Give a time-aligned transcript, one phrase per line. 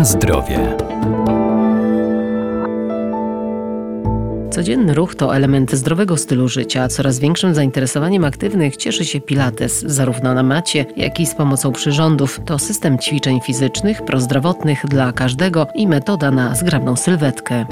[0.00, 0.76] Na zdrowie.
[4.50, 6.88] Codzienny ruch to element zdrowego stylu życia.
[6.88, 12.40] Coraz większym zainteresowaniem aktywnych cieszy się Pilates, zarówno na macie, jak i z pomocą przyrządów.
[12.44, 17.66] To system ćwiczeń fizycznych, prozdrowotnych dla każdego i metoda na zgrabną sylwetkę.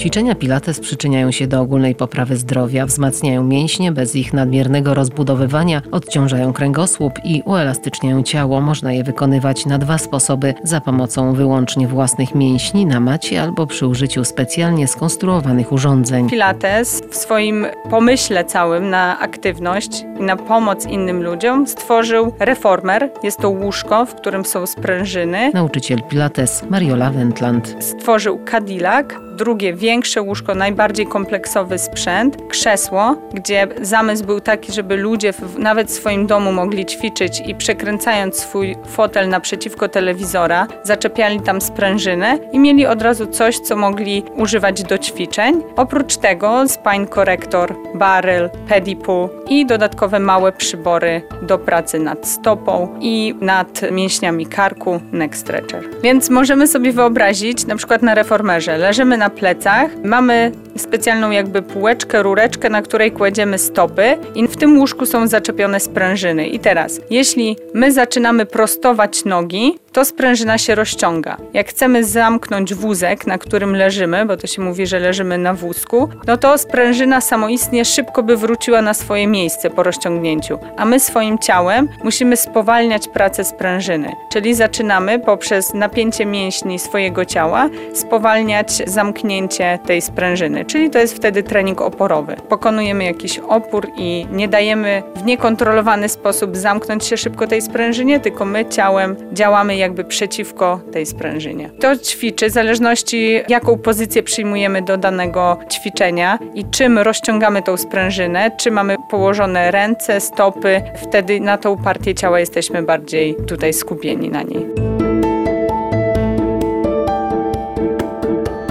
[0.00, 6.52] Ćwiczenia Pilates przyczyniają się do ogólnej poprawy zdrowia, wzmacniają mięśnie bez ich nadmiernego rozbudowywania, odciążają
[6.52, 8.60] kręgosłup i uelastyczniają ciało.
[8.60, 13.86] Można je wykonywać na dwa sposoby: za pomocą wyłącznie własnych mięśni na macie albo przy
[13.86, 16.30] użyciu specjalnie skonstruowanych urządzeń.
[16.30, 23.10] Pilates w swoim pomyśle całym na aktywność i na pomoc innym ludziom stworzył reformer.
[23.22, 25.50] Jest to łóżko, w którym są sprężyny.
[25.54, 27.76] Nauczyciel Pilates Mariola Wendland.
[27.80, 29.06] Stworzył Cadillac,
[29.40, 35.88] drugie większe łóżko, najbardziej kompleksowy sprzęt, krzesło, gdzie zamysł był taki, żeby ludzie w, nawet
[35.88, 42.58] w swoim domu mogli ćwiczyć i przekręcając swój fotel naprzeciwko telewizora, zaczepiali tam sprężynę i
[42.58, 45.62] mieli od razu coś, co mogli używać do ćwiczeń.
[45.76, 53.34] Oprócz tego spine corrector, barrel, pedipu i dodatkowe małe przybory do pracy nad stopą i
[53.40, 55.84] nad mięśniami karku, neck stretcher.
[56.02, 62.22] Więc możemy sobie wyobrazić, na przykład na reformerze, leżymy na plecach, mamy specjalną jakby półeczkę,
[62.22, 66.46] rureczkę, na której kładziemy stopy i w tym łóżku są zaczepione sprężyny.
[66.46, 71.36] I teraz, jeśli my zaczynamy prostować nogi, to sprężyna się rozciąga.
[71.54, 76.08] Jak chcemy zamknąć wózek, na którym leżymy, bo to się mówi, że leżymy na wózku,
[76.26, 80.58] no to sprężyna samoistnie szybko by wróciła na swoje miejsce po rozciągnięciu.
[80.76, 84.12] A my swoim ciałem musimy spowalniać pracę sprężyny.
[84.32, 90.59] Czyli zaczynamy poprzez napięcie mięśni swojego ciała spowalniać zamknięcie tej sprężyny.
[90.64, 92.36] Czyli to jest wtedy trening oporowy.
[92.48, 98.44] Pokonujemy jakiś opór i nie dajemy w niekontrolowany sposób zamknąć się szybko tej sprężynie, tylko
[98.44, 101.70] my ciałem działamy jakby przeciwko tej sprężynie.
[101.80, 108.50] To ćwiczy w zależności jaką pozycję przyjmujemy do danego ćwiczenia i czym rozciągamy tą sprężynę,
[108.56, 114.42] czy mamy położone ręce, stopy, wtedy na tą partię ciała jesteśmy bardziej tutaj skupieni na
[114.42, 114.66] niej.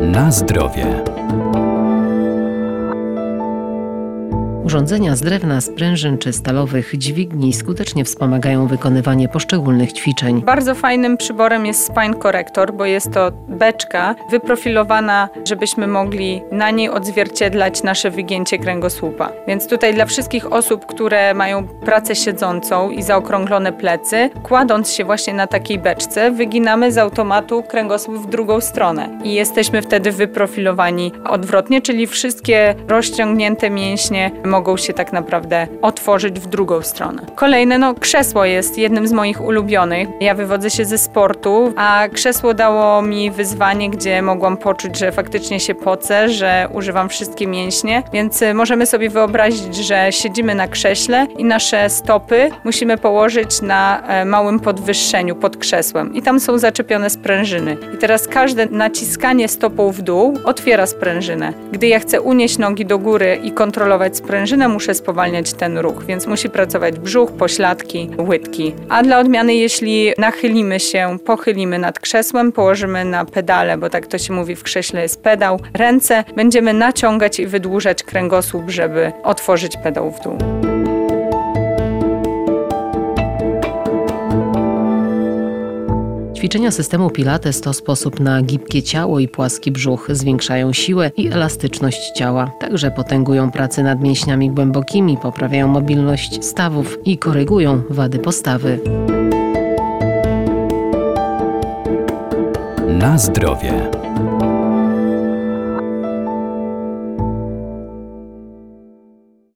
[0.00, 0.86] Na zdrowie.
[4.64, 10.42] Urządzenia z drewna, sprężyn czy stalowych dźwigni skutecznie wspomagają wykonywanie poszczególnych ćwiczeń.
[10.42, 16.88] Bardzo fajnym przyborem jest spine corrector, bo jest to beczka wyprofilowana, żebyśmy mogli na niej
[16.88, 19.32] odzwierciedlać nasze wygięcie kręgosłupa.
[19.48, 25.34] Więc tutaj dla wszystkich osób, które mają pracę siedzącą i zaokrąglone plecy, kładąc się właśnie
[25.34, 31.82] na takiej beczce, wyginamy z automatu kręgosłup w drugą stronę i jesteśmy wtedy wyprofilowani odwrotnie,
[31.82, 37.22] czyli wszystkie rozciągnięte mięśnie mogą się tak naprawdę otworzyć w drugą stronę.
[37.34, 40.08] Kolejne, no krzesło jest jednym z moich ulubionych.
[40.20, 45.60] Ja wywodzę się ze sportu, a krzesło dało mi wyzwanie, gdzie mogłam poczuć, że faktycznie
[45.60, 51.26] się pocę, że używam wszystkie mięśnie, więc y, możemy sobie wyobrazić, że siedzimy na krześle
[51.38, 57.10] i nasze stopy musimy położyć na e, małym podwyższeniu pod krzesłem i tam są zaczepione
[57.10, 57.76] sprężyny.
[57.94, 61.52] I teraz każde naciskanie stopą w dół otwiera sprężynę.
[61.72, 66.26] Gdy ja chcę unieść nogi do góry i kontrolować sprężynę, muszę spowalniać ten ruch, więc
[66.26, 68.74] musi pracować brzuch, pośladki, łydki.
[68.88, 74.18] A dla odmiany, jeśli nachylimy się, pochylimy nad krzesłem, położymy na pedale, bo tak to
[74.18, 80.10] się mówi w krześle jest pedał, ręce, będziemy naciągać i wydłużać kręgosłup, żeby otworzyć pedał
[80.10, 80.71] w dół.
[86.42, 92.10] Ćwiczenia systemu Pilates to sposób na gibkie ciało i płaski brzuch, zwiększają siłę i elastyczność
[92.10, 92.50] ciała.
[92.60, 98.80] Także potęgują pracę nad mięśniami głębokimi, poprawiają mobilność stawów i korygują wady postawy.
[102.88, 104.01] Na zdrowie.